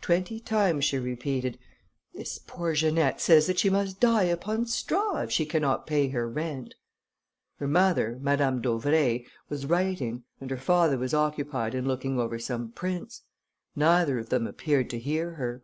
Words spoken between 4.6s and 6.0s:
straw, if she cannot